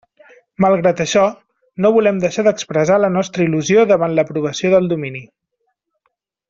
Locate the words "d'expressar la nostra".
2.49-3.47